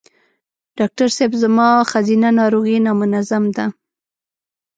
ډاکټر 0.77 1.07
صېب 1.17 1.31
زما 1.43 1.67
ښځېنه 1.91 2.29
ناروغی 2.39 2.77
نامنظم 2.85 3.43
ده 3.55 3.65